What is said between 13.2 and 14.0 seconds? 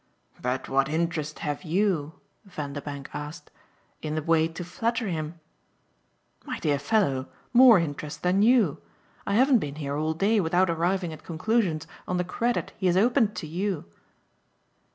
to you